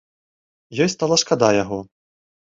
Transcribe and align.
Ёй 0.85 0.89
стала 0.93 1.17
шкода 1.23 1.49
яго. 1.63 1.79